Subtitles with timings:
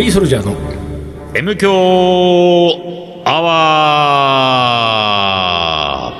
[0.00, 0.56] リーソルジャーの
[1.34, 1.70] M 強
[3.26, 6.12] アワ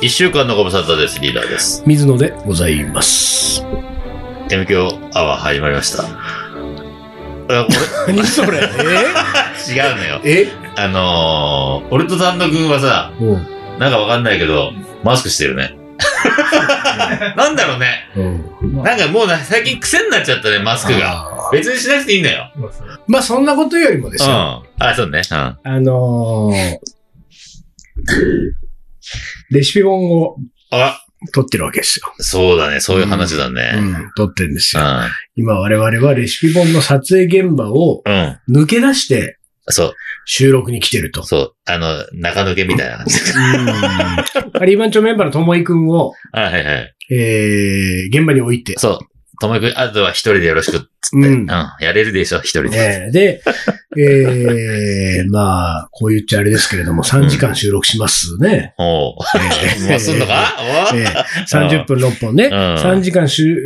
[0.00, 1.20] ー一週間のご無沙汰です。
[1.20, 1.84] リーダーです。
[1.86, 3.64] 水野でございます。
[4.50, 6.02] M 強アワー始まりました。
[6.02, 6.08] あ
[8.08, 8.58] 何それ？
[8.58, 8.66] 俺、
[9.72, 10.20] 違うのよ。
[10.24, 10.40] え？
[10.40, 13.46] えあのー、俺と丹野くんはさ、うん。
[13.78, 14.72] なんかわかんないけど、
[15.04, 15.76] マスクしてるね。
[17.36, 18.10] なんだろうね。
[18.16, 18.44] うん。
[18.82, 21.35] なんかもうな、最近癖になっちゃったね、マスクが。
[21.52, 22.52] 別にしなくていいんだよ。
[23.06, 24.30] まあそんなことよりもですうん。
[24.30, 24.64] よ。
[24.78, 25.22] あ、そうね。
[25.30, 25.36] うん。
[25.36, 26.76] あのー、
[29.50, 30.36] レシピ本を
[30.70, 31.00] あ、
[31.32, 32.12] 撮ってるわけですよ。
[32.18, 32.80] そうだね。
[32.80, 33.72] そういう話だうね。
[33.80, 34.10] ん。
[34.16, 34.86] 撮ってるんですうよ。
[35.36, 38.10] 今我々はレシピ本の撮影現場をん。
[38.48, 38.62] うん。
[38.62, 39.38] 抜け出して
[39.68, 39.94] そう。
[40.26, 41.24] 収録に来てると。
[41.24, 41.54] そう。
[41.66, 43.18] あの、中抜けみたいな感じ。
[43.18, 44.52] うん。
[44.52, 46.94] カリー番長メンバーのともいくんを、 あ、はいはい。
[47.10, 48.74] えー、現場に置いて。
[48.78, 48.98] そう。
[49.40, 51.16] ともくん、あとは一人でよろしくっつって。
[51.16, 51.46] ううんん。
[51.80, 52.70] やれるでしょ、一人で。
[52.70, 53.42] ねえで、
[53.98, 58.74] えー、 まあ、こう言っちゃあれですけれども、3時間収録しますね。
[58.78, 59.14] おう。
[59.36, 60.54] えー もうすんのか？
[60.94, 62.48] えー30分6本ね。
[62.48, 63.58] ん3時間しゅ、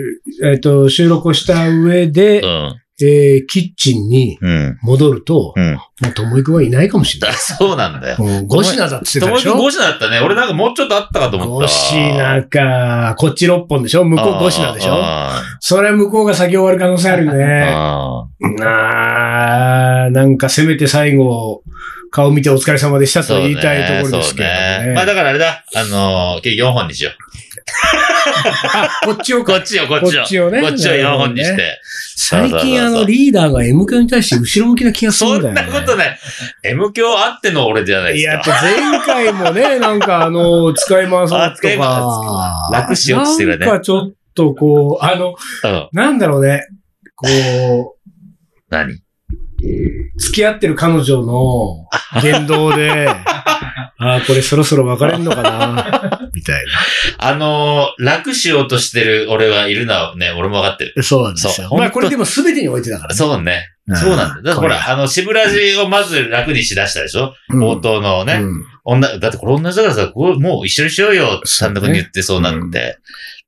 [0.45, 2.80] えっと収録をした上で、うん。
[3.03, 4.79] えーキッチンにうん。
[4.83, 5.75] 戻ると、うん。
[5.75, 7.37] もうともいくんはいないかもしれない。
[7.37, 8.17] だ そうなんだよ。
[8.19, 10.20] もう5品だって言ってともくんたでしょ5品だったね。
[10.20, 11.69] 俺なんかもうちょっとあったかと思っ5た。
[11.69, 13.15] 品か。
[13.19, 14.05] こっち6本でしょ？
[14.05, 14.95] 向こう5品でしょ？
[14.95, 17.73] あそれは向こうが先終わる可能性あるね。
[17.75, 18.25] あ
[18.62, 21.62] あーなんかせめて最後、
[22.11, 24.95] 顔見てお疲れ様でしたと言いたいところですけれどもね。
[24.95, 25.64] まあだからあれだ。
[25.77, 27.14] あのー、結局4本にしよう。
[28.33, 29.55] あ、こっちをか。
[29.55, 30.20] こっちを、こっちを。
[30.20, 31.81] こっちをねこっちを4本にして。
[32.17, 35.73] 最近あのリーダーが M 響に対して後ろ向きな気がするそんんだよね。
[35.73, 36.19] なことない。
[36.64, 38.61] M 教あっての俺じゃないですいや、か。
[38.62, 42.69] 前回もね、 なんかあの、使い回そうあ使いとか。
[42.73, 45.89] 楽しようとしてるねなんかちょっとこう、あの、うん。
[45.92, 46.67] なんだろうね、
[47.17, 48.11] こう、
[48.68, 49.02] 何？
[50.18, 51.86] 付き合ってる彼女の
[52.23, 53.08] 言動で、
[53.98, 56.64] ああ、これそろそろ別れんのかな、みたい
[57.18, 60.95] あのー、楽しようとしてる俺はいるのはね、俺も分かってる。
[60.96, 61.02] な。
[61.02, 61.68] そうなんですよ。
[61.68, 63.17] そうまあこれでも全てにおいてだからね。
[63.17, 63.68] そうね。
[63.89, 64.42] うんそうなんだ。
[64.42, 67.35] だからほら、あの、渋ラジをまず楽にしだしたでしょ？
[67.48, 68.35] うん冒頭のね。
[68.35, 72.98] うん女、だってこれ同じだからさ、こうもう一緒にしようよ、単独に言ってそうなって。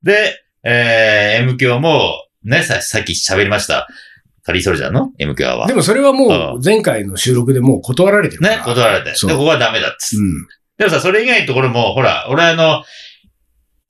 [0.02, 3.88] で、えー、M 教も、ね、さ、さっき喋りました。
[4.44, 5.66] カリーソルジャーの？M 教は。
[5.68, 8.56] でもそれはもう前回の収録でもう断られてるから。
[8.56, 9.12] ね、断られて。
[9.12, 10.16] で、ここはダメだっつ。
[10.16, 10.46] うん。
[10.82, 12.82] でもさ、それ以外のところも、ほら、俺あの、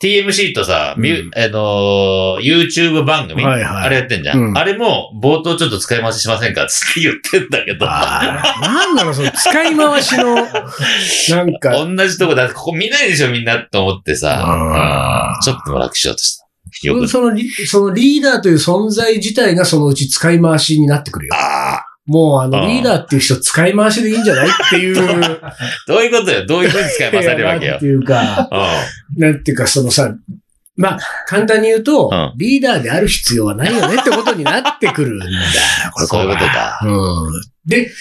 [0.03, 4.39] TMC とさ、ミュうんあのー YouTube 番組、はいはいあれやってんじゃん。
[4.39, 7.87] うんあれも、冒頭ちょっと使い回ししませんかつって言ってんだけど。
[7.89, 16.47] ああ、なんだろう、その使い回しの、なんか、同じとこだここ見ないでしょ、みんなって思ってさ、ちょっとも楽しようとした。
[16.83, 17.09] よく。
[17.09, 21.35] そのリそのリーダーという存在自体がそのうち使い回しになってくるよ。
[21.35, 25.41] あもうあのリーダーっていう人使い回しでいいんじゃないっていう。
[25.45, 25.55] あ、
[25.87, 26.45] どういうことよ？
[26.47, 27.73] どういうふうに使い回されるわけよ？
[27.73, 27.87] なんて。
[27.87, 28.49] いうか、
[29.17, 30.13] うなんていうかそのさ、
[30.75, 35.33] まあ、簡単に言うと、うんリーダーである必要はないよねってことになってくるんだよ。
[35.93, 36.81] これそういうことか。
[36.83, 37.43] うん。
[37.67, 37.93] で、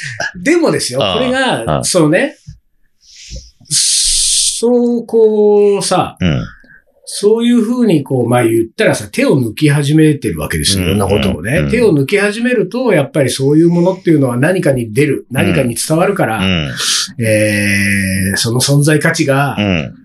[0.42, 2.38] でもですよ、うんこれうが、んそうね、
[3.70, 6.26] そう、こうさ、ん。
[6.26, 6.46] うん。
[7.14, 10.86] そういうふうに、こう、まあ言ったらさ、手を抜き始めてるわけですよ。
[10.86, 11.58] うんいろんなことをね。
[11.58, 16.72] うん手を抜き始めると、やっぱりそういうものっていうのは何かに出る、何かに伝わるから、うん。
[17.22, 19.96] えー、その存在価値がうん。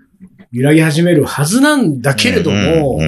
[0.51, 2.99] 揺らぎ始めるはずなんだけれども、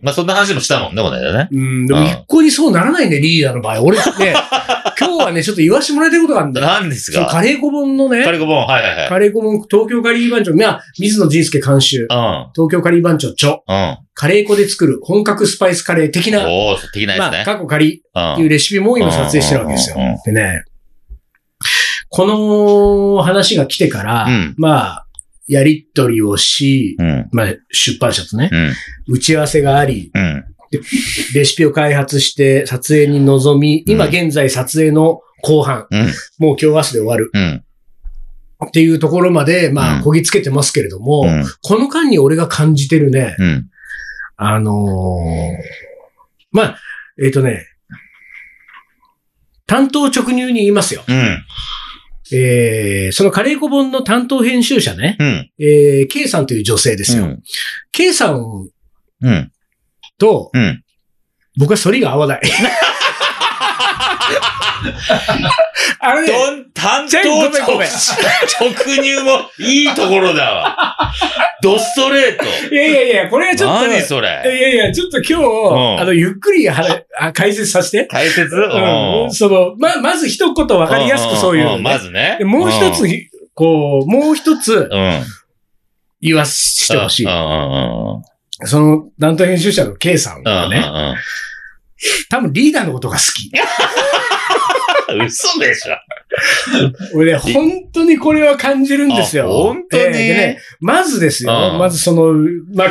[0.00, 1.48] まあ、そんな話もしたもんね、この間ね。
[1.50, 3.82] うん、でもうん一向にそうならないね、リーダーの場合。
[3.82, 4.04] 俺ね、
[5.00, 6.66] 今日はね、ちょっと言わしてもらいたいことがあるんだよ。
[6.66, 7.18] 何ですか？
[7.18, 9.08] そのカレーコ本のね、カレコボン、はいはいはい。
[9.08, 12.06] カレーコ本、東京カリー番長、まあ、水野仁介監修、うん。
[12.54, 13.96] 東京カリー番長著、うん。
[14.14, 17.42] カレー粉で作る本格スパイスカレー的な、おー、的なやまあ、つね。
[17.44, 20.18] 過去カリうんっていうレシピも今撮影してるわけですようんうんうん。
[20.24, 20.64] でね、
[22.10, 25.06] この話が来てから、うんまあ、
[25.48, 27.28] やりとりをし、うん。
[27.32, 29.14] まあ、出版社とね、うん。
[29.14, 30.44] 打ち合わせがあり、うん。
[31.34, 36.00] レシピを開発して撮影に臨み、今うん現在撮影の後半、うん。
[36.38, 37.64] もう今日明日で終わるうん。
[38.66, 41.44] っていうところまで、まあ、うんこぎつけてますけれども、うん。
[41.62, 43.70] この間に俺が感じてるね、うん。
[44.36, 45.88] あのー
[46.50, 46.78] まあ、
[47.22, 47.66] えっ、とね、
[49.66, 51.02] 担当直入に言いますよ。
[52.32, 52.38] うん。
[52.38, 55.50] えー、そのカレーコ本の担当編集者ね、うん。
[55.58, 57.24] えー、K さんという女性ですよ。
[57.24, 57.42] うん
[57.92, 58.68] K さん
[59.20, 59.52] うん。
[60.18, 60.82] と、うん。
[61.58, 62.42] 僕は反りが合わない。
[66.00, 66.66] あのね、どん、
[67.28, 70.96] ごめんごめん直入もいいところだわ。
[71.62, 72.44] ドストレート。
[72.74, 74.28] いやいやいや、これはちょっと、何それ。
[74.28, 78.06] いやいや、ちょっと今日、んあの、ゆっくりはらあ解説させて。
[78.06, 78.54] 解説？
[78.54, 79.32] うん。
[79.32, 82.44] その、ま、まず一言わかりやすくそういうのね、んんまずねで。
[82.44, 83.04] もう一つ、
[83.54, 84.82] こう、もう一つうん。
[84.82, 85.22] うん。
[86.20, 87.32] 言わしてほしいうん。
[87.32, 87.34] う
[88.18, 88.22] ん
[88.64, 90.84] その、担当編集者の K さんうんがね、
[92.28, 93.52] 多分リーダーのことが好き。
[95.08, 95.22] うん。
[95.26, 95.94] 嘘でしょ。
[97.16, 99.44] 俺ね、本当にこれは感じるんですよ。
[99.44, 100.02] あ本当に？
[100.02, 102.32] えーでね、まずですよ、うんまずその、
[102.74, 102.88] まあ、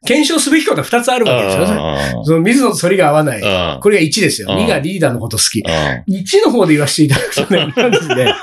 [0.06, 1.98] 検証すべきことは二つあるわけですよね。
[2.24, 3.40] その水野と反りが合わない。
[3.40, 3.80] うん。
[3.80, 4.48] これが1ですよ。
[4.50, 5.60] うん2がリーダーのこと好き。
[5.60, 6.14] うん。
[6.14, 8.34] 1の方で言わせていただくとね、まずね、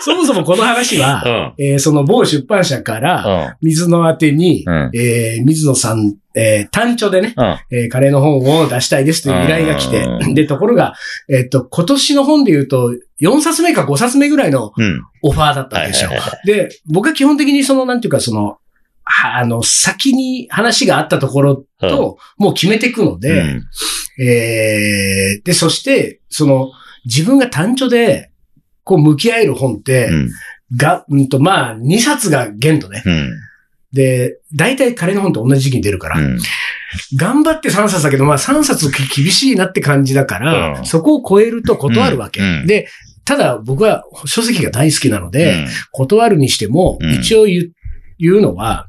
[0.00, 1.64] そもそもこの話は、うん。
[1.64, 3.24] えーその某出版社から、
[3.62, 3.68] うん。
[3.68, 4.90] 水野宛てに、うん。
[4.94, 7.56] えー水野さん、えー単調でね、うん。
[7.70, 10.94] えーカレーの本を出したいですという依頼が来てう、で、ところが、
[11.30, 15.02] えっと、今年の本で言うと、4冊目か5冊目ぐらいのうん。
[15.22, 16.10] オファーだったんですよ。
[16.44, 18.56] で、僕は基本的にその、なんていうか、その、は
[19.24, 23.64] あの、先に話があったところと、もう決めていくので、うん
[24.20, 26.70] えーで、そして、その、
[27.04, 28.30] 自分が単調で、
[28.84, 30.30] こう向き合える本って、うん。
[30.76, 33.02] が、うんと、まあ、2冊が限度ね。
[33.04, 33.30] うん。
[33.92, 36.38] で、大体彼の本と同じ時期に出るから、うん。
[37.16, 42.40] 頑張って3冊だけど、まあ3冊き厳しいなって感じだから、うんそこを超えると断るわけ。
[42.40, 42.88] うんで、
[43.24, 47.72] ただ僕は書籍が大好きなので、断るにしても、うん一応言う
[48.18, 48.88] 言うのは、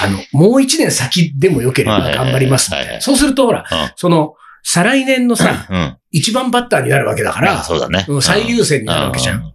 [0.00, 3.00] あの、もう1年先でもよければ頑張りますみたいな。
[3.00, 3.64] そうするとほら、
[3.96, 5.68] その、再来年のさ。
[6.10, 8.06] 一番バッターになるわけだかあら、そうだね。
[8.08, 9.40] うん最優先になるわけじゃん。
[9.40, 9.52] う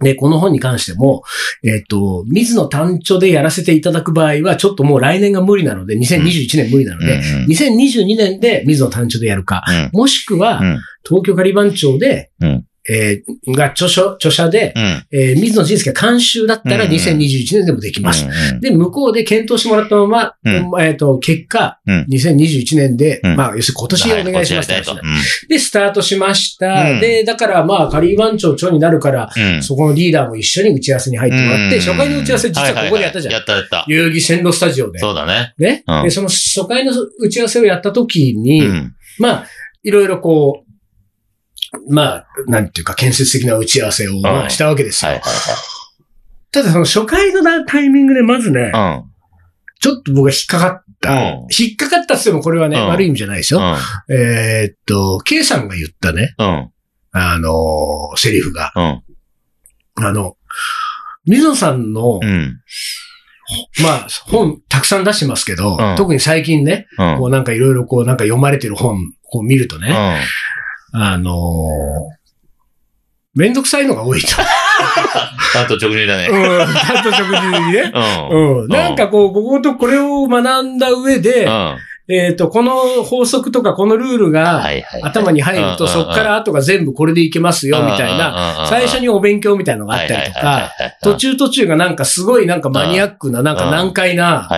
[0.00, 1.22] で、この本に関しても、
[1.64, 7.44] えっ、と、水野単調でやらせていただく場合は、ちょっともう来年が無理なので、2021年無理なので、うん。
[7.44, 7.46] うん。
[7.46, 9.98] 2022年で水野単調でやるか、うん。
[9.98, 10.78] もしくは、うん。
[11.02, 15.06] 東京カリバン町で、うんえーが著書、著者で、うん。
[15.12, 18.26] えー水野仁介が監修だったらうん2021年でもできます。
[18.26, 25.00] うんで、向こうで検討してもらったまま、うんえっ、と、結果、うん2021年で、うんまあ、要するに今年お願いしますと
[25.48, 26.90] で、スタートしました。
[26.90, 29.62] うんで、だからまあ、カリー番長長になるから、うん。
[29.62, 33.34] そこのリーダーも一緒に打ち合わせに入ってもらって、うん初回の打ち合わせ実はここでやったじゃん。
[33.34, 33.84] やったやった。
[33.88, 34.98] 代々木線路スタジオで。
[34.98, 35.54] そうだね。
[35.58, 38.94] ね、うんで、その初回の打ち合わせをやった時に、うん。
[39.18, 39.46] まあ、
[39.82, 40.65] いろいろこう、
[41.88, 45.12] まあ、なんていうか建設的な打ち合わせをまうんあしたわけですよ。
[45.12, 45.22] はい
[46.52, 49.04] ただその初回のなタイミングでまずね、は
[49.80, 51.12] ちょっと僕が引っかかった。
[51.12, 53.60] うん引っかかったって言ってもこれはね、うん悪い意味じゃないですよ。
[53.60, 53.76] ん。
[54.08, 56.70] えーっと、K さんが言ったね、うん。
[57.12, 59.02] あのーセリフが、うん。
[60.04, 60.36] あの、
[61.26, 62.60] 水野さんの、うん。
[63.82, 67.18] まあ、本たくさん出してますけど、うん特に最近ね、うん。
[67.18, 69.94] こうなんかいろいろこうなんか読まれてる本、こう見るとね、うん。
[70.98, 72.16] あのー
[73.36, 74.28] めんどくさいのが多いと。
[74.40, 76.28] あと直入だね。
[76.30, 77.92] うん、と食事にね。
[78.30, 78.62] うん。
[78.62, 78.68] うん。
[78.68, 81.76] なんかこう、こことこれを学んだ上で、うん。
[82.08, 82.72] えっ、と、この
[83.02, 84.64] 法則とかこのルールが。
[85.02, 90.72] 頭に入ると、うんそっから後が全部これでいけますよ、みたいな、な最初にお勉強みたいなのがあったりとか、
[91.02, 94.48] 途中途中がなんかすごいなんかマニアックな、なんか難解な。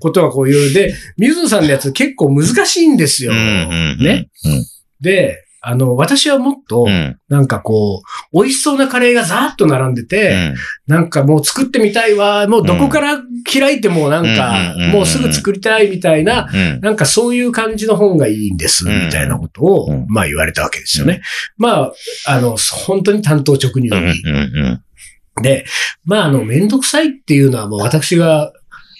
[0.00, 0.72] ことがこういう。
[0.72, 3.32] で、水野さんのやつ結構難しいんですよ。
[3.32, 4.28] ね。
[4.44, 4.64] うん。
[5.00, 7.16] で、あの、私はもっとう、ん。
[7.28, 10.54] なんかこう、美味しそうなカレーがざーっと並んでうて、ん。
[10.88, 16.80] なんかもう作ってみたいわ、もうどこから開いてもなんかうん、もうすぐ作りたいみたいな、うん。
[16.80, 21.22] なんかそういう感じの本がいいんです、うんみたいなことをうん、まあ言われたわけですよね。
[21.56, 21.92] まあ、
[22.26, 24.06] あの、本当に担当直入うん。
[24.06, 24.20] に。
[24.24, 25.42] うん。
[25.42, 25.64] で、
[26.04, 28.52] まああの、めんどくさいっていうのはもう私が、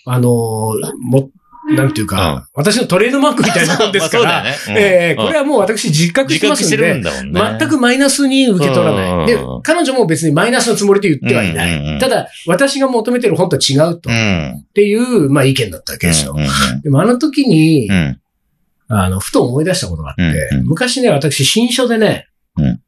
[0.06, 0.30] あの、
[1.00, 1.30] も、
[1.76, 7.04] なんていうか、うん私のトレードマークみたいなもんですから、ええこれはもう私実覚してますんで。
[7.59, 9.26] 全くマイナスに受け取らない。
[9.26, 11.99] でうん、彼女も別にマイナスのつもりで言ってはいない。
[11.99, 14.11] ただ、私が求めてる本とは違うと。
[14.11, 14.64] うっん。
[14.75, 16.40] ていう、まあ意見だったわけですよう。
[16.40, 16.83] ん。
[16.83, 18.19] でもあの時にう、ん。
[18.88, 22.81] あの、ふと思い出したことがあって、昔ね、私、新書でね、うん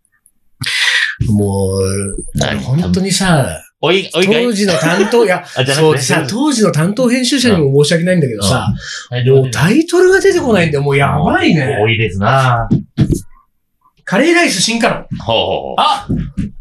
[1.29, 2.59] もう、何？
[2.59, 4.45] 本当にさ、おい、おいがい？
[4.45, 8.69] 当時の担当、いや、 そうでさ、当時の担当編集者にも申し訳ないんだけどさ、
[9.11, 11.79] はいもうタイトルが出てこないんで、もうやばいね。
[11.81, 12.69] 多いですな
[14.05, 15.07] カレーライス進化論。
[15.21, 15.75] ほうほう。
[15.79, 16.07] あ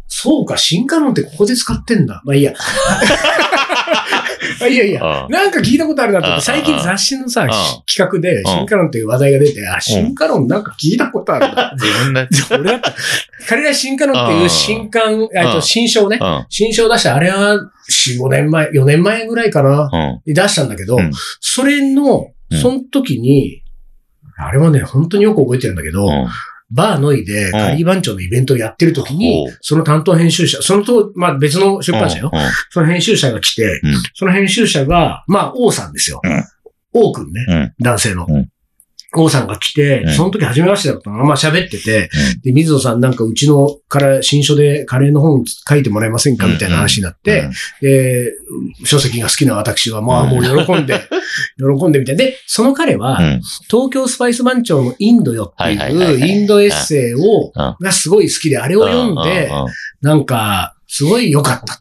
[0.07, 2.21] そうか、進化論ってここで使ってんだ。
[2.25, 2.53] まあいいや。
[4.61, 5.25] あいやいや。
[5.25, 11.73] うんなんか聞いたことあるなと思って、うん最近雑誌のさ、ん企画で、進化論っていう話題が出て、あ、進化論なんか聞いたことあるな。
[11.79, 12.27] 自分だっ
[12.81, 12.93] た。
[13.47, 16.45] 彼ら進化論っていう新刊、えっと、うん新書をね、うん。
[16.49, 17.55] 新書を出した、あれは
[17.89, 20.21] 4、5年前、4年前ぐらいかな、うん。
[20.25, 23.63] に出したんだけど、うんそれの、うんその時に、
[24.37, 26.27] あれはね、本当によく覚えてるんだけど、うん。
[26.69, 32.31] バーノイでカリー番長のイベントをやってる時に、その担当編集者、そのと、まあ別の出版社よ。
[32.69, 36.21] その編集者が来て、うんその編集者が、まあ王さんですよ。
[36.23, 36.43] うん
[36.95, 38.27] 王くんね、うん男性の。
[39.17, 40.13] うん王さんが来て、うん。
[40.13, 41.17] その時初めましてだったの。
[41.23, 42.09] まあ喋ってて、
[42.43, 47.49] で、水野さんなんかうちのから新書でカレーの本書いてもらえませんかみたいな話になって、
[47.81, 48.31] で、
[48.85, 50.99] 書籍が好きな私は、まあもう喜んで、
[51.57, 52.17] 喜んでみたい。
[52.17, 53.41] で、その彼は、うん。
[53.69, 57.75] 東京スパイス番長のインドよってはいうはいインドエッセイを、うん。
[57.79, 59.51] がすごい好きで、あれを読んで、
[60.01, 61.79] なんか、すごい良かった。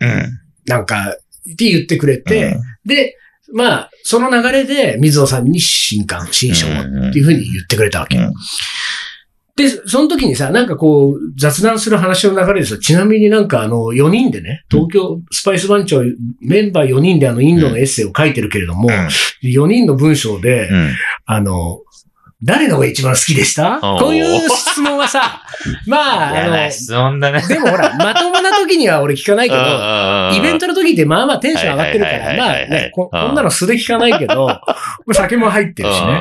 [0.67, 1.11] なんか、
[1.51, 3.17] って言ってくれて、で、
[3.53, 8.19] まあ、その流れで水野さんに新刊、新書をっていうふうに言ってくれたわけ。
[8.19, 8.33] うん
[9.55, 16.03] で、その時にさ、なんかこう、雑談する話の流れでさ、ちなみになんかあの、4人でね、東京スパイス番長、
[16.41, 18.89] メンバー4人であの、インドのエッセイを書いてるけれども、
[19.43, 20.91] 4人の文章で、うん。
[21.27, 21.81] あの、
[22.45, 23.79] 誰のが一番好きでした？
[23.81, 25.43] こういう質問はさ、
[25.87, 27.41] まあ、あ質問だね。
[27.41, 29.61] の、でもほら、 まともな時には俺聞かないけど、
[30.37, 34.49] イベントの時ってまあまあテンション上がってるから、まあね、こうんなの素で聞かないけど、
[35.13, 36.21] 酒も入ってるしね。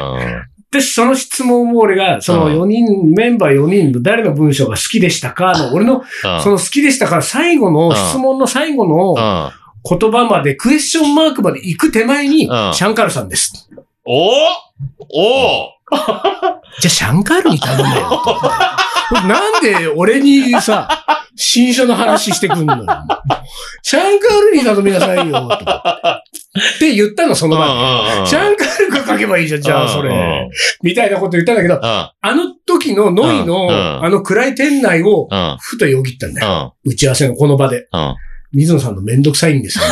[0.71, 5.51] で、その質問も俺が、その4人、メンバー4人の誰の文章が好きでしたか？
[5.57, 6.01] の、俺の、
[6.41, 9.51] その好きでしたか最後の、質問の最後の
[9.99, 12.49] 言葉まで、クエスチョンマークまで行く手前に、シん。
[12.51, 13.69] ャンカールさんです。
[14.05, 15.71] おお
[16.79, 19.27] じゃあ、シャンカールに頼めよと。
[19.27, 20.87] なんで俺にさ、
[21.35, 22.85] 新書の話してくんのよ。
[23.83, 25.55] シャンカールに頼みなさいよ、と。
[25.55, 27.65] って言ったの、その場
[28.23, 28.27] で。
[28.27, 30.49] シャンカールが書けばいいじゃん、じゃあ、それ。
[30.81, 35.27] みたいなこと言ったんだけど、あの時のノイの、あの暗い店内を、
[35.59, 36.75] ふとよぎったんだよ。
[36.85, 37.87] 打ち合わせのこの場で。
[38.53, 39.91] 水野さんのめんどくさいんですよね。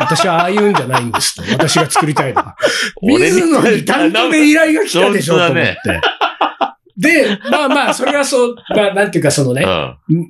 [0.00, 1.42] 私はああいうんじゃないんですと。
[1.52, 2.56] 私が作りたいのは。
[3.02, 5.78] 水野に担当で依頼が来たでしょ、と思って。
[6.96, 9.64] で、まあまあ、それはそう、まあ、 なんていうかそのね、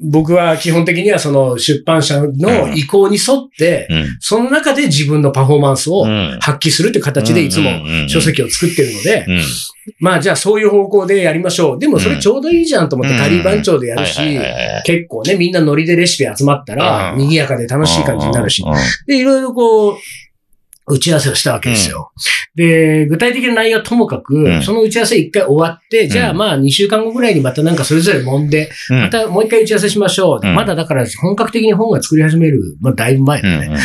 [0.02, 3.88] 僕は基本的にはその出版社の意向に沿って、
[4.20, 6.04] その中で自分のパフォーマンスを
[6.40, 7.70] 発揮するっていう形でいつも
[8.08, 9.26] 書籍を作ってるので、
[10.00, 11.78] まあじゃあそういう方向でやりましょう。
[11.78, 14.20] でもそれちょうどいいじゃんと思って仮番長でやるし、
[14.84, 18.64] 結構ね、みんなノリでレシピ集まったら、賑やかで楽しい感じになるし、
[19.06, 19.96] で、いろいろこう、
[20.88, 22.12] 打ち合わせをしたわけですよ。
[22.56, 30.46] うん、で、具体的な内容はともかく、うん、その打ち合わせ一回終わって、じゃあまあ2週間後ぐらいにまたなんかそれぞれ揉んで、うん、またもう一回打ち合わせしましょう。
[30.46, 33.76] まだだから本格的に本が作り始める、まあだいぶ前だね。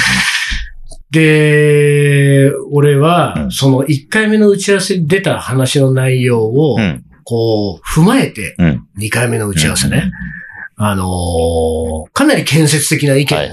[1.12, 6.78] で、俺は、その1回目の打ち合わせに出た話の内容を、
[7.26, 8.56] こう、踏まえて、
[8.98, 10.10] 2回目の打ち合わせね。
[10.84, 13.50] あのー、かなり建設的な意見を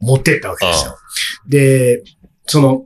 [0.00, 0.98] 持ってったわけですよ。
[1.46, 2.02] で、
[2.46, 2.84] その、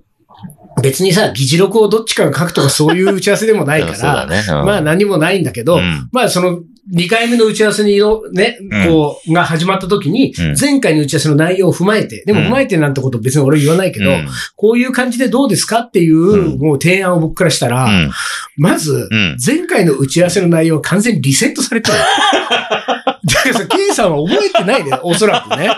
[0.83, 4.43] 別にさ、議事録をどっちかが書くとかそういう打ち合わせでもないから、 ね。
[4.49, 6.61] うん、まあ何もないんだけど、うん、まあその
[6.93, 14.11] 2回目の打ち合わせにのね、こう、が始まった時に、前回の打ち合わせの内容を踏まえて、でも踏まえてなんてこと別に俺言わないけど、
[14.57, 18.11] こういう感じでどうですかっていう、もう提案を僕からしたら、
[18.57, 19.09] まず、
[19.45, 21.99] 前回の打ち合わせの内容は完全にリセットされてる。
[23.25, 25.71] だからさ、K さんは覚えてないね、 おそらくね。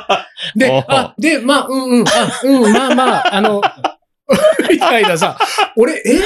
[0.56, 3.62] で、あ、で、まあ、うんうん、あ、うん、まあまあ、あの、
[4.70, 5.36] みたいなさ、
[5.76, 6.16] 俺、え？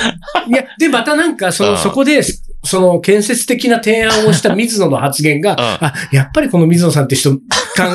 [0.48, 2.22] いや、で、またなんか、その、そこで、
[2.64, 7.38] その建設的な提案をした水野の発言が、あ、やっぱりこの水野さんって人考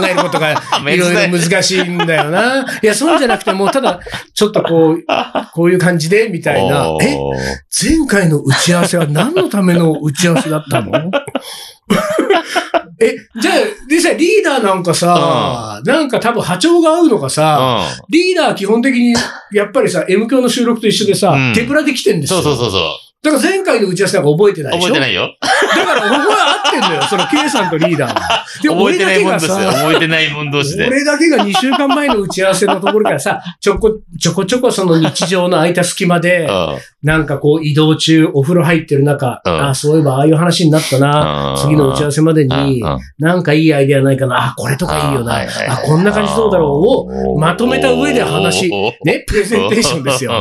[0.09, 0.51] えることが
[0.91, 2.65] いろいろ難しいんだよな。
[2.81, 3.99] いや、そうじゃなくてもうただ、
[4.33, 5.03] ちょっとこう、
[5.53, 6.87] こういう感じで、みたいな。
[7.01, 7.17] え
[7.81, 10.91] 前回の打ち合わせは何のための打ち合わせだったの？
[13.01, 13.55] え、じゃあ、
[13.87, 19.13] でさ、リーダーなんかさ、なんか多分波長が合うのかさ、リーダー基本的に、
[19.53, 22.41] やっぱりさ、M 教の収録と一緒でさ、手ぶらで来てんですよ。
[22.41, 22.81] そうそうそうそう。
[23.21, 24.87] だから前回の打ち合わせなんか覚えてないでしょ？
[24.87, 25.37] 覚えてないよ。
[25.75, 28.45] だから僕は合ってんのよ、その K さんとリーダーが。
[28.63, 29.55] で、 覚えてないもんですよ。
[29.57, 30.87] 覚えてないもん同士で。
[30.87, 36.47] 俺だけが2週間前の打ち合わせのところからさ、ちょこ、ちょこちょこその日常の空いた隙間で、
[37.01, 42.83] なんかこう移動中、お風呂入ってる中、あ、そういえばああいう話になったな、次の打ち合わせまでに、
[43.17, 46.69] なんかいいアイデアないかな、あ、これとかいいよな、あ、こんな感じどうだろう。
[47.31, 48.69] をまとめた上で話、
[49.05, 50.31] ね、プレゼンテーションですよ。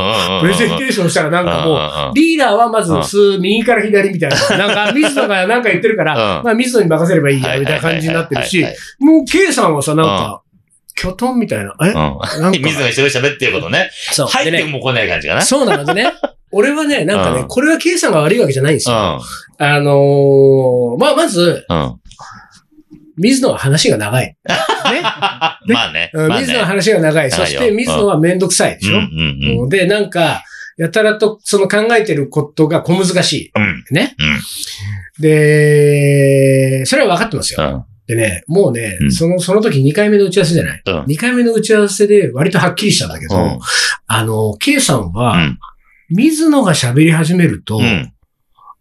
[0.41, 4.57] プレゼンテーションしたらなんかもう、リーダーはまず数、右から左みたいな。
[4.57, 8.65] なんか、水野がなんか言ってるから、まあ水野に任せればいいや、みたいな感じになってるし、
[8.99, 10.41] もう K さんはさ、なんか、
[10.95, 11.73] キョトンみたいな。
[11.81, 12.27] え、なんか。
[12.59, 13.89] 水野が一喋ってることね。
[14.11, 14.27] そう。
[14.27, 15.41] 入っても来ない感じかな。
[15.41, 16.11] そうなのでね。
[16.51, 19.21] 俺はね、なんかね、これは K さんが悪いわけじゃないんですよ。
[19.61, 21.65] あのまあ、まず、
[23.17, 24.25] 水野は話が長い。
[24.45, 25.01] ね。
[25.01, 26.11] まあね。
[26.13, 27.31] 水野は話が長い。
[27.31, 29.67] そして水野はめんどくさいでしょ。
[29.67, 30.43] で、なんか、
[30.77, 33.83] やたらとその考えてることが小難しうん。
[33.91, 33.93] い。
[33.93, 34.15] ね。
[34.17, 34.39] うん
[35.21, 37.61] で、それは分かってますよ。
[37.61, 37.83] うん。
[38.07, 41.03] でね、もうね、うんその、その時2回目の打ち合わせじゃないうん。
[41.03, 43.59] 2回目の打ち合わせで割とはっきりしたんだけど、うん
[44.07, 45.59] あの、K さんは、うん。
[46.09, 48.13] 水野が喋り始めると、うん。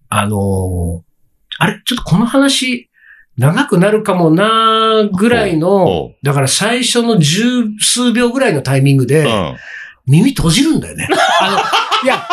[0.08, 1.08] あのー
[1.61, 2.88] あれ、ちょっとこの話、
[3.37, 9.56] 長くなるかもなぐらいおのう、だから最初の十数秒ぐらいのタイミングで、うん。
[10.06, 11.08] 耳閉じるんだよね。
[12.02, 12.26] いや、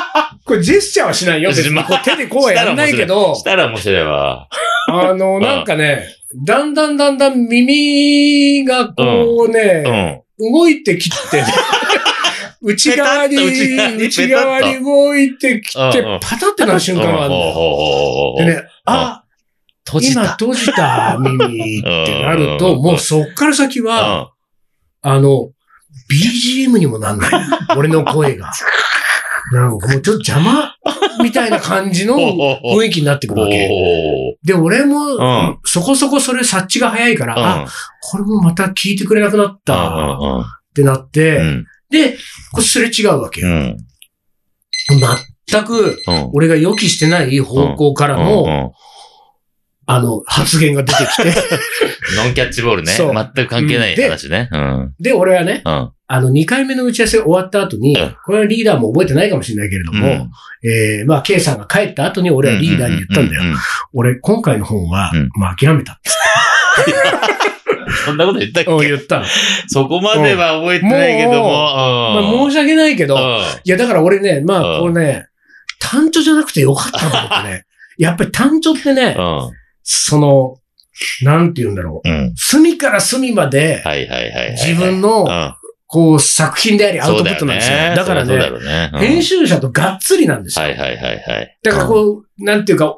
[0.45, 1.49] これジェスチャーはしないよ。
[1.49, 4.47] 別に 手でこうはやらないけどし、たら面白いわ。
[4.87, 6.07] あの、なんかね、
[6.45, 10.51] だんだんだんだん耳がこうね、うん。
[10.53, 11.45] 動いてきて、ね、
[12.67, 18.35] 内側に、内側に動いてきてパタってなる瞬間があるんだよ。
[18.39, 19.23] でね、あ、
[19.85, 20.21] 閉じた。
[20.21, 24.31] 今閉じた耳ってなると、うんもうそっから先は、
[25.01, 25.51] あの、
[26.11, 27.31] BGM にもなんない。
[27.77, 28.51] 俺の声が。
[29.51, 30.73] なんかもうちょっと邪魔
[31.21, 33.69] みたいな感じの雰囲気になってくるわけ。
[34.43, 35.13] ーで、俺も、
[35.51, 37.43] んそこそこそれ察知が早いから、うん。
[37.43, 37.67] あ、
[38.01, 40.43] これもまた聞いてくれなくなったうんっ
[40.73, 41.65] てなって、うん。
[41.95, 42.17] で、
[42.51, 43.47] これすれ違うわけよ。
[43.47, 43.77] うん。
[45.49, 46.29] 全く、うん。
[46.33, 48.71] 俺が予期してない方向からの、うん
[49.87, 51.23] あの、発言が出てきて、
[52.17, 52.91] ノンキャッチボールね。
[52.91, 54.49] そう全く関係ない話ね。
[54.51, 54.93] うん。
[54.99, 55.91] で、俺はね、うん。
[56.07, 60.29] あの、2回目の打ち合わせ終わった後にうん、これはリーダーも覚えてないかもしれないけれども、うん
[60.67, 63.43] えー、まあ、K さんが帰った後に俺はリーダーに言ったんだよ。
[63.43, 63.55] ううう
[63.93, 65.99] 俺、今回の本はうん、まあ、諦めた。
[68.05, 68.87] そんなこと言ったっけ？
[68.89, 69.25] 言ったの。
[69.67, 71.51] そこまでは覚えてないけども。
[71.51, 73.21] まあ、うん申し訳ないけど、うん
[73.63, 75.27] いや、だから俺ね、まあ、うんこうね、
[75.79, 77.65] 単調じゃなくてよかったと思ってね。
[77.97, 79.51] やっぱり単調ってね、うん。
[79.83, 80.57] その、
[81.23, 82.09] なんて言うんだろう。
[82.09, 82.33] うん。
[82.35, 83.83] 隅から隅まで。
[84.57, 85.53] 自分のう、ん、
[85.87, 87.77] こう、作品でありアウトプットなんですよ。
[87.95, 88.89] だからね、ろうね。
[88.93, 90.65] うん編集者とがっつりなんですよ。
[90.65, 91.57] はいはいはいはい。
[91.63, 92.97] だからこう、なんていうか、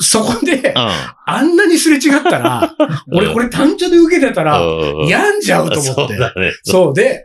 [0.00, 0.90] そこで、うん。
[1.26, 2.74] あんなにすれ違ったら、
[3.12, 5.94] 俺これ単調で受けてたら、うん病んじゃうと思って。
[5.94, 6.52] そうだね。
[6.62, 7.24] そうで、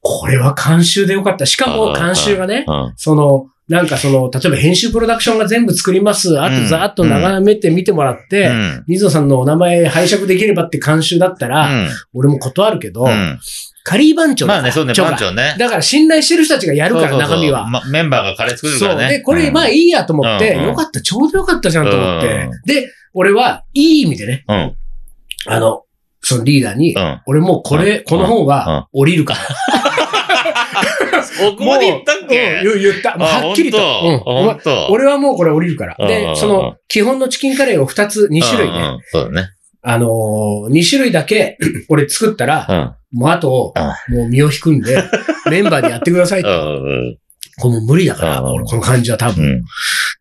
[0.00, 1.46] これは監修でよかった。
[1.46, 2.92] しかも監修がね、うん。
[2.96, 6.38] その、なんかその、例えば編集プロダクションが全部作ります。
[6.38, 8.84] あうんとざーっと眺めて見てもらって、うん。
[8.86, 11.70] 水野さんのお名前拝借できればって監修だったら、
[12.12, 13.38] 俺も断るけど、うん。
[13.86, 15.54] カリー番長だまあね、そうね、番長ね。
[15.58, 17.66] だから信頼してる人たちがやるから、そうそうそう中身は。
[17.68, 18.88] まメンバーがカレー作るかそう。
[18.88, 19.18] らね。
[19.18, 22.50] で、これ、まあいいやと思って、よかった、ちょうどよかったじゃんと思ってうん。
[22.64, 24.56] で、俺はいい意味でね、うん。
[24.56, 24.72] うん。
[25.46, 25.82] あの、
[26.22, 27.20] そのリーダーに、うん。
[27.26, 29.40] 俺もうこれ、うんこの本は降りるから。
[31.22, 32.62] そこまで言ったっけ？
[32.64, 33.16] もううん言った。
[33.18, 33.78] もうはっきりと。
[33.78, 35.96] うん俺はもうこれ降りるから。
[36.06, 38.98] で、その、基本のチキンカレーを2つ、2種類ね。
[39.10, 39.48] そうだね。
[39.82, 41.58] あのー、2種類だけ、
[41.90, 42.94] 俺作ったら、うん。
[43.14, 43.72] もうあと、
[44.08, 45.02] もう身を引くんで、
[45.50, 46.48] メンバーにやってくださいと。
[46.48, 47.16] うん。
[47.56, 49.44] これもう無理だから、この感じは多分。
[49.44, 49.62] うん。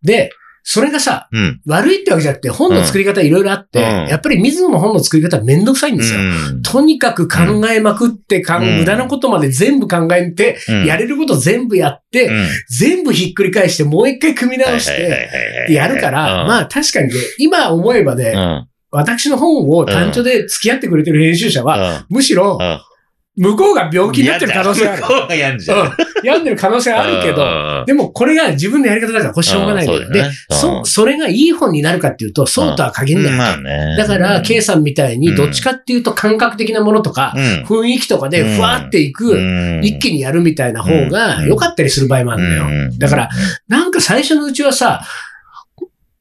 [0.03, 0.31] で、
[0.65, 1.61] それがさ、うん。
[1.65, 6.19] 悪いってわけじゃなくて、本の作り方いろいろあって、うんやっぱり水野の本の作り方はめんどくさいんですよ。
[6.19, 22.59] うんとにかく考えまくって、無駄なことまで全部考えて、うんやれること全部やって、うん全部ひっくり返して、もう一回組み直して、やるから、まあ確かにね、今思えばね、あ、私の本を単調で付き合ってくれてる編集者は、は、むしろ、
[23.35, 25.01] 向こうが病気になってる可能性ある。
[25.01, 25.79] 向こうがやんじゃん。
[25.79, 25.91] うん。
[26.23, 29.87] 病んでる可能性あるけど、どでもこれが自分のやり方だから、これしょうがない。
[29.87, 33.97] で、そ、それがいい本になるかっていうと、そうとは限らない。
[33.97, 37.33] だから、K さんみたいに、どっちかっていうと感覚的なものとか、
[37.65, 39.35] 雰囲気とかでふわっていく、
[39.81, 42.49] 一気にやるみたいな方が良かったりする場合もあるん。
[42.49, 42.91] だよ。
[42.99, 43.29] だから、
[43.67, 45.01] なんか最初のうちはさ、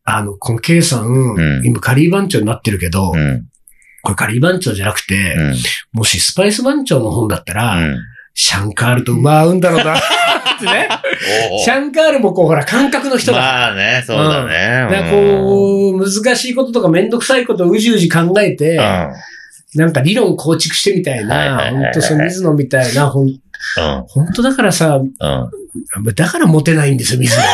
[0.05, 3.13] あの、この K さん、今カリー番長になってるけど、
[4.03, 5.37] これカリー番長じゃなくて、
[5.93, 7.79] もしスパイス番長の本だったら、
[8.35, 9.97] シャンカールと馬合うんだろうな。
[9.97, 10.01] っ
[10.59, 10.89] てね。
[11.65, 13.39] シャンカールもこう、ほら、感覚の人だ。
[13.39, 14.89] まあね、そうだね。
[14.91, 18.77] だからこう、難しいこととかめんどくさいことをうじうじ考えて、
[19.75, 23.29] なんか理論構築してみたいな、本当その水野みたいな、ほん、
[24.09, 25.01] 本当だからさ、
[26.15, 27.49] だからモテないんですよ、水野は。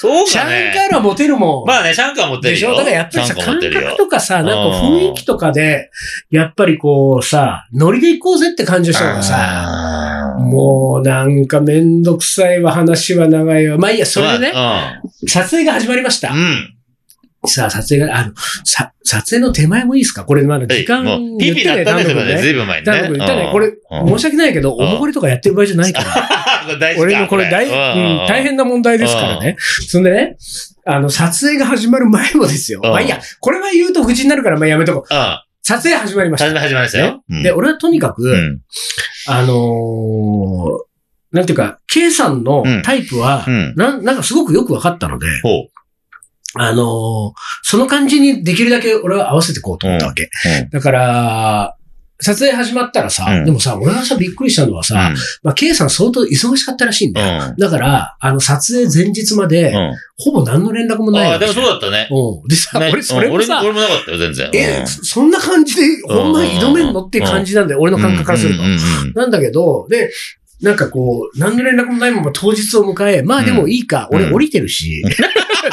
[0.00, 1.66] そうシャンカールはモテるもん。
[1.66, 2.70] まあね、シャンカーモテるでしょ？
[2.70, 5.90] だからやっぱりさ、感覚覚とかさ、なんか雰囲気とかで、
[6.30, 13.76] やっぱりこうさ、ノリで行こうぜって感じの人がさ、もうなんかめんどくさいわ、話は長いわ。
[13.76, 14.52] まあいいや、それでね、
[15.28, 16.32] 撮影が始まりました。
[16.32, 16.74] うん。
[17.46, 18.32] さあ、撮影が、あの、
[18.64, 20.24] さ、撮影の手前もいいですか？
[20.24, 21.04] これまだ時間
[21.38, 22.36] 言ってね、単独ね。
[22.36, 23.10] ずいぶん前にね。
[23.12, 23.48] 言ったね。
[23.50, 23.72] これ、
[24.06, 26.68] 申し訳ないけど、おもこりとかやってる場合じゃないから。
[26.98, 29.56] 俺のこれ大、うん、大変な問題ですからね。
[29.88, 30.36] そんでね、
[30.84, 32.80] あの、撮影が始まる前もですよ。
[32.82, 35.14] まあいいや、これは言うと口になるから、まあやめとこう。
[35.62, 36.46] 撮影始まりました。
[36.48, 37.22] 始まりましたよ。
[37.42, 38.60] で、俺はとにかく、
[39.28, 40.80] あの
[41.32, 43.74] なんていうか、K さんのタイプは、うん。
[43.76, 45.26] なんなんかすごくよく分かったので。
[46.54, 47.32] あのー
[47.62, 50.28] その感じにできるだけ俺は合わせてこうと思ったわけ。
[50.72, 51.76] だから、
[52.22, 57.44] 撮影始まったらさ、うんでもさ、俺がさ、びっくりしたのはさ、まあ、K さん相当忙しかったらしいんだよ。
[57.48, 57.56] うん。
[57.56, 59.92] だから、あの、撮影前日まで、うん。
[60.18, 62.08] ほぼ何の連絡もないああ、でもそうだったね。
[62.10, 62.48] うん。
[62.48, 64.50] でさ、ね俺、それもさ、俺もなかったよ、全然。
[64.52, 68.68] え、うんそそんな感じで、ほんまに挑めんのっていう感じなんだよ、俺の感覚からするとうん。
[68.68, 70.10] うんうんなんだけど、で、
[70.62, 74.18] なんかこう、何の連絡もないまま当日を迎え、まあでもいいか、うん。
[74.18, 75.02] 俺降りてるし、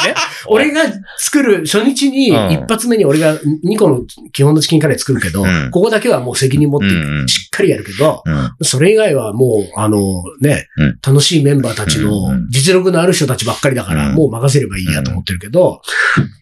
[0.06, 0.16] ね。
[0.48, 0.82] 俺が
[1.18, 2.52] 作る初日に、うん。
[2.52, 5.70] 一発目に俺が2個の基本のチキンカレー作るけど、うん。
[5.72, 6.88] ここだけはもう責任持って
[7.32, 8.52] しっかりやるけど、うん。
[8.62, 10.00] それ以外はもう、あの
[10.42, 11.00] ね、うん。
[11.06, 12.12] 楽しいメンバーたちの
[12.50, 14.16] 実力のある人たちばっかりだから、うん。
[14.16, 15.82] もう任せればいいやと思ってるけど、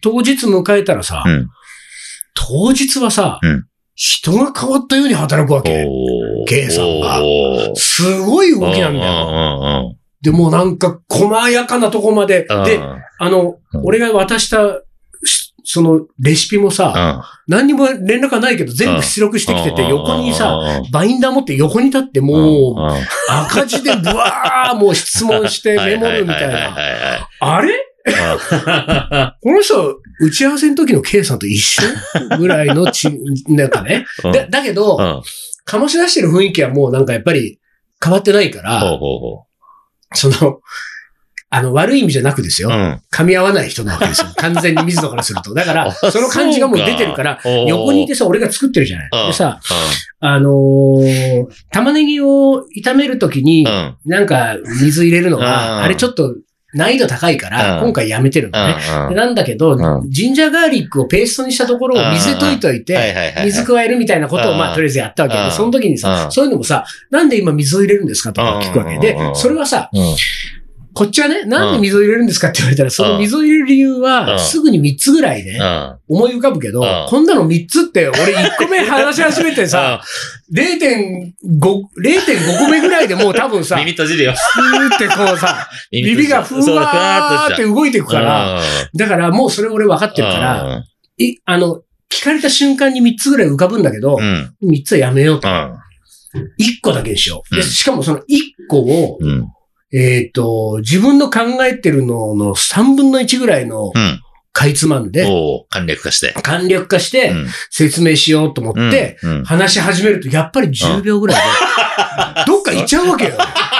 [0.02, 1.48] 当日迎えたらさ、うん。
[2.34, 3.64] 当日はさ、うん
[3.96, 5.88] 人が変わったように働くわけ。
[6.46, 7.20] K さんが。
[7.74, 9.12] すごい動きなんだよ。
[9.12, 9.96] よ。
[10.20, 12.42] で、もうなんか、細やかなとこまで。
[12.42, 12.80] で、
[13.18, 13.80] あの、うん。
[13.84, 14.82] 俺が渡した、
[15.24, 20.60] しそのレシピもさ、何にも連絡がないけど全部出力してきてて、横にさ、、
[20.92, 22.76] バインダー持って横に立って、もう、
[23.28, 26.70] 赤字でブワーもう質問してメモるみたいな。
[26.70, 27.28] な。
[27.40, 27.74] あれ？
[29.40, 31.82] この人、打ち合わせの時の K さんと一緒
[32.38, 33.08] ぐらいのち、
[33.48, 34.06] なんかね。
[34.22, 35.22] だだけど、
[35.66, 37.58] 醸し出してる雰囲気はもうなんかやっぱり
[38.02, 39.46] 変わってないから、ほうほうほ
[40.14, 40.60] その、
[41.48, 42.68] あの、悪い意味じゃなくですよ。
[42.68, 42.72] う。
[42.72, 43.02] うん。
[43.12, 44.28] 噛み合わない人なわけですよ。
[44.36, 45.54] 完全に水野からすると。
[45.54, 49.08] だから、あその感じがもう出てるから、横にいてさ、俺が作ってるじゃない。
[49.12, 49.60] うんでさ、
[50.20, 53.96] あのー玉ねぎを炒めるときにう、ん。
[54.04, 56.34] なんか水入れるのうんが、あれちょっと
[56.76, 58.76] 難易度高いから、うん今回やめてるのね。
[59.14, 63.34] なんだけど、んジンジャーガーリックをペーストにしたところを水で溶いといはいて。
[63.44, 70.02] 水加えるみたいなことを、うんまあ、とりあえずやったわけで、うんその時にうん、さそういうのもさ、なんで今水を入れるんですかとか聞くわけでうん、それはさ、うん。
[70.96, 76.16] こっちはね、なんで水を入れるんですかって言われたら、その水を入れる理由うんは、すぐに3つぐらいね、うん。
[76.16, 80.00] 思い浮かぶけどうん、こんなの3つって、俺1個目話し始めてさ、
[80.54, 84.32] 0.5、0.5個目ぐらいでもう多分さ、 耳閉じるよ。
[84.32, 88.58] ふーってこうさ、 指がふわーって動いていくから、
[88.94, 90.82] だからもうそれ俺分かってるから、
[91.18, 94.54] い、あの、聞かれた瞬間に3つぐらい浮かぶんだけどう、ん。
[94.62, 95.48] 3つはやめようと。
[95.48, 95.54] うん。
[96.58, 97.62] 1個だけにしよう。
[97.62, 98.24] しかもその1
[98.70, 99.46] 個を、うん。
[99.92, 104.20] えっと、自分の考えてるのの3分の1ぐらいのうん。
[104.56, 106.32] かいつまんで、おう簡略化して。
[106.40, 111.42] 簡略化してうん説明しようと思って、うん、話し始めると、やっぱり10秒ぐらいで、
[112.46, 113.36] どっか行っちゃうわけよ。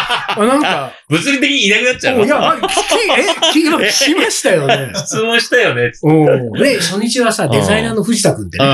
[0.09, 2.71] あなんか、 物理的にいなくなっちゃういや、あ聞き、
[3.19, 4.93] え、聞き今聞きましたよね。
[4.95, 5.93] 質問したよね。
[6.03, 6.13] う。
[6.13, 8.69] んで、初日はさ、デザイナーの藤田くんってね、う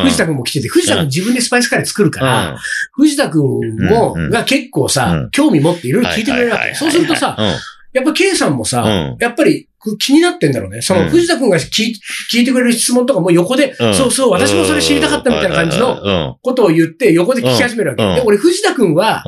[0.00, 0.02] ん。
[0.04, 1.06] 藤田くんも来てて、藤田くん。
[1.06, 2.26] 自分でスパイスカレー作るかうん。
[2.26, 2.56] ら、
[2.92, 6.74] 藤田くんもが結構さうん、興味持っていろいろ聞いてくれるわけ。
[6.74, 7.36] そうするとさ、
[7.92, 9.68] やっぱ K さんもさうん、やっぱり
[9.98, 10.82] 気になってんだろうね。
[10.82, 11.08] そのうん。
[11.08, 11.94] 藤田くんが聞い
[12.32, 13.94] 聞いてくれる質問とかも横で、うん。
[13.94, 18.04] そうそう、私もそれ知りたかったみたいな感じのの、ことを言って横で聞き始めるわけ。
[18.04, 18.14] うん。
[18.16, 18.94] で、俺藤田くん。
[18.94, 19.22] は。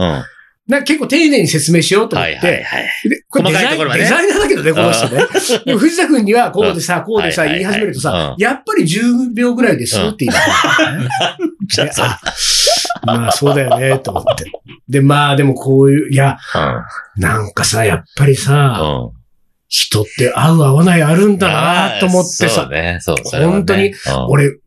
[0.69, 3.09] な結構丁寧に説明しようと思って、はいはいはい。
[3.09, 5.27] でこれデザイデザイナーだけどね、この人ね。
[5.65, 11.09] でも藤田くんには、こうでさ、こうでさ、言い始めるとさ、うやっぱり10秒ぐらいですって言いながらね
[11.67, 12.21] じゃあさ、
[13.03, 14.51] あまあ、そうだよね、と思って。
[14.89, 16.39] で、まあ、でもこういう、いや、
[17.17, 17.23] うん。
[17.23, 19.19] なんかさ、やっぱりさ、うん。
[19.69, 22.71] 人って合う合わないあるんだなと思ってさ、
[23.43, 23.95] 本当に、うん。
[24.29, 24.59] 俺、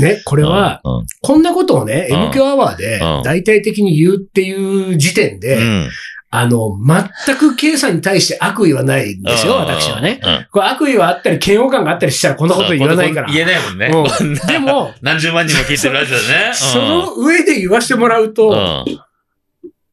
[0.00, 5.90] ね、これは、うん、こんなことをね、うん MQ アワーでうん大体的に言うっていう時点で、うん。
[6.32, 6.78] あの、
[7.26, 10.20] 全く K さんに対して悪意はないんですよ、私はね。
[10.22, 10.46] うん。
[10.52, 13.32] これ悪意はあったり、嫌悪感があったりしたらこんなこと言わないから。
[13.32, 13.90] 言えないもんね。
[14.20, 16.50] うん でも、何十万人も聞いてるラジオでね。
[16.52, 19.00] その上で言わせてもらうと、うん。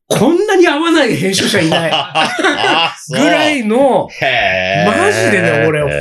[0.09, 4.07] こんなに合わない編集者いない あぐらいの、
[4.85, 5.95] マジでね俺ほんと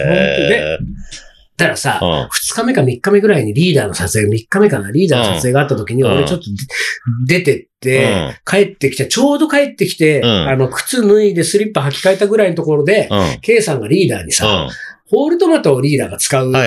[1.58, 6.44] でだからさ、うん二日目か三日目ぐらいにリーダーの撮影、三日目かな、リーダーの撮影があった時に、うん俺ちょっと
[7.26, 13.08] で出てって、帰ってきて、ちょうど帰ってきて、うんあの、靴脱いでスリッパ履き替えたぐらいのところで。
[13.42, 14.68] K さんがリーダーにさ、うん。
[15.08, 16.58] ホールトマトをリーダーが使うね、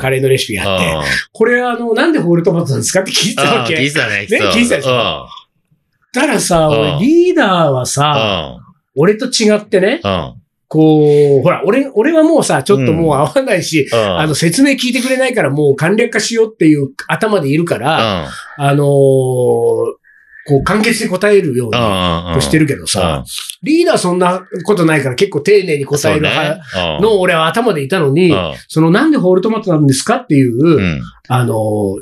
[0.00, 3.76] カレーのレシピがあって、これあの、なんでホールトマトなんですかって聞いてたわけ。
[3.76, 4.26] 聞いてたね。
[4.26, 5.28] ね聞いてたでしょょ。
[6.12, 8.64] たらさ、うん俺リーダーはうさ、ん。
[8.96, 10.34] 俺と違ってね、うん。
[10.74, 14.18] こう、ほら、俺、俺はもうさ、ちょっともう合わないし、うん。
[14.18, 18.24] あの、説明聞いてくれないからもう簡略化しようっていう頭でいるから、
[18.58, 18.64] うん。
[18.64, 18.84] あのー
[20.46, 23.24] こう簡潔に答えるようにしてるけどさ、
[23.62, 28.30] リーダーそんなことないから結構丁寧に答える派の俺は頭でいたのに、
[28.68, 31.54] そのなんでホールトマトなんですかっていう、あの、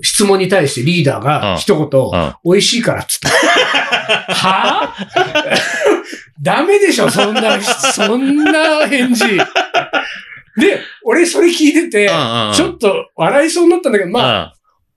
[0.02, 3.28] 質問に対してリーダーが一言、美味しいからっつって。
[4.34, 9.24] はぁダメでしょ、そんな、 そんな返事。
[9.36, 12.08] で、俺それ聞いてて、
[12.54, 14.54] ちょっと笑いそうになったんだけど、まあ、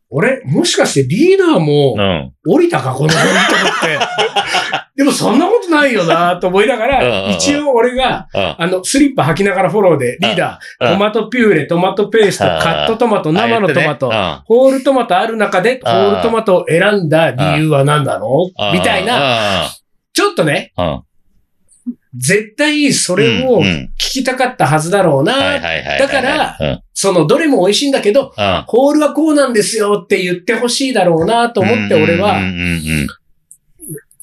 [0.09, 1.95] 俺、もしかしてリーダーも、
[2.47, 3.99] 降りたか、この辺と思って。
[4.95, 6.99] でもそんなことないよなと思いながら、
[7.31, 14.09] 一応俺が、あの、スリッパ履きながらフォローで、リーダー、トマトピューレ、トマトペースト、カットトマト、生のトマト、
[14.45, 18.27] ホールトマトある中で、ホールトマトを選んだ理由は何なの
[18.73, 19.67] みたいな、
[20.13, 20.71] ちょっとね、
[22.17, 25.59] 絶対それを聞きたかったはずだろうな。
[25.99, 26.57] だから、
[26.93, 28.33] そのどれも美味しいんだけど、
[28.67, 32.39] ホールはこうなんですよって言ってほしいだろうなと思って俺は、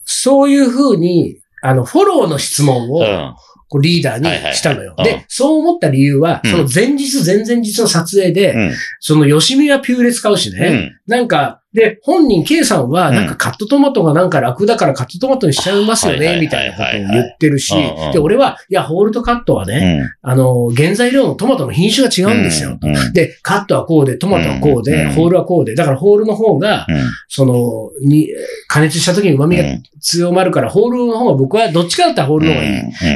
[0.05, 3.35] そういうふうに、あの、フォローの質問を、
[3.81, 4.95] リーダーにしたのよ。
[5.03, 8.55] で、そう思った理由は、その前日、前々日の撮影で、
[9.01, 17.75] その吉見はピューレ使うしね、なんか、で、本人、K さんは、なんかカットトマトがなんか楽だからカットトマトにしちゃいますよね、みたいなことを言ってるし、
[18.13, 22.79] で、俺は、いや、ホールとカットはね、あの、原材料のトマトの品種が違うんですよ。
[23.15, 26.87] で、カットはこうで、トマトはこうで、ホールはこうで、だからホールの方が、
[27.29, 28.29] その、に、
[28.69, 29.65] 加熱した時に旨味が
[30.01, 32.69] 強まるから、ホールの方が僕はどっちかだったらホールの方がい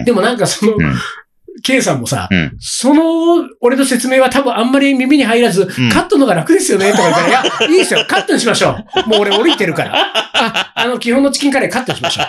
[0.03, 0.05] い。
[0.05, 0.73] でもなんかその、
[1.63, 9.09] K さんもさ、うん、その、俺の説明は多分あんまり耳に入らず、うん、カットのが楽ですよね、とか言ったら、いや、いいですよ、カットにしましょう。
[9.09, 9.93] もう俺降りてるから。
[9.95, 12.23] あ、あの、基本のチキンカレーカットにしましょ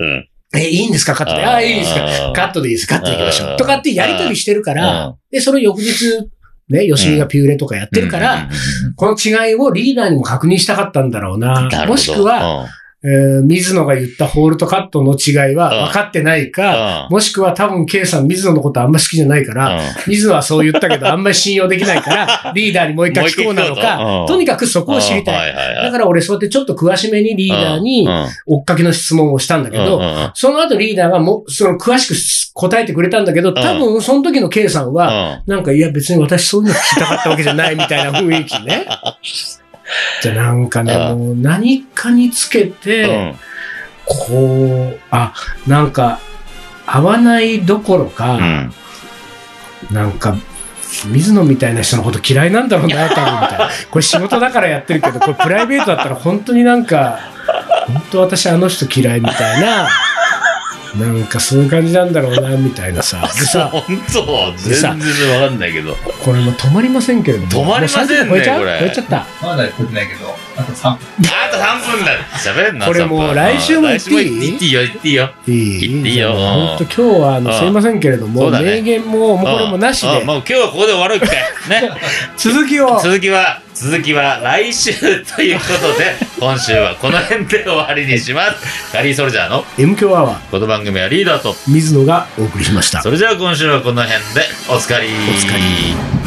[0.00, 0.04] う。
[0.04, 1.44] うん、え、いいんですか、カットで。
[1.44, 2.32] ああ、いいですか？
[2.34, 3.56] カットでいいです、カットでいきましょう。
[3.56, 6.28] とかってやりとりしてるから、で、その翌日、
[6.68, 8.48] ね、吉見がピューレとかやってるから、
[8.96, 11.68] この違いをリーダーにも確認したかったんだろうな。
[11.86, 12.66] もしくは、
[13.04, 25.54] えー、水野が言ったホールとカットの違いは分かってないか、もしくは多分 K さん水野のことあんま好きじゃないから、水野はそう言ったけどあんまり信用できないから、 リーダーにもう一回聞こうなのか、とにかくそこを知りたい。
[25.54, 28.08] だから俺そうやってちょっと詳しめにリーダーに
[28.46, 30.02] 追っかけの質問をしたんだけど、
[30.34, 32.16] その後リーダーがもその詳しく
[32.54, 38.86] 答えてくれたんだけど、多分その時の K さんは、なんかいや別に私そういうの聞きたかったわけじゃないみたいな雰囲気ね。
[40.22, 43.34] じゃなんかね、もう何かにつけて、うん、
[44.04, 45.34] こう、あ、
[45.66, 46.20] なんか、
[46.86, 48.72] 合わないどころか、うん、
[49.90, 50.36] なんか、
[51.06, 53.70] 水野みたいな人のこと嫌いなんだろうな、多分みたいな。
[53.90, 57.18] これ仕事だからやってるけど、これプライベートだったら本当になんか、
[57.86, 59.88] 本当私あの人嫌いみたいな、
[60.96, 63.20] なんかそういう感じなんだろうな、みたいなさ。
[63.38, 65.94] でさ、本当全然わかんないけど。
[66.24, 67.50] これも止まりませんけれども。
[67.50, 68.76] 止まりませんね、超えちゃこれ。
[68.80, 69.26] 超えちゃった？
[69.42, 70.98] まだ超えてないけど、あと3分。
[71.26, 72.12] あと3分だ。
[72.38, 72.86] 喋な。
[72.86, 74.40] これもう来週も言っていい？
[74.40, 75.30] 言っていいよ、言っていいよ。
[75.46, 75.88] いい？
[75.88, 76.32] 言っていいよ。
[76.32, 80.24] 本当今日はあのすいませんけれども、名言ももうこれもなしで。
[80.24, 81.20] もう今日はここで終わる。
[81.20, 81.30] ね。
[82.36, 82.98] 続きを。
[83.02, 84.92] 続きは、続きは来週
[85.24, 88.92] ということで、 今週はこの辺で終わりにします。
[88.92, 90.50] カリーソルジャーの M 強アワー。
[90.50, 93.02] この番組はリーダーと水野がお送りしました。
[93.02, 95.08] それじゃあ今週はこの辺でおつかり。
[95.08, 96.17] おつかり。